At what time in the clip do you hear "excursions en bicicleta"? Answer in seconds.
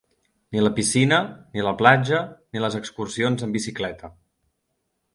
2.83-4.15